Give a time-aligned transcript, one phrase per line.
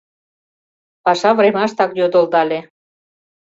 [1.05, 2.59] Паша времаштак йодылдале: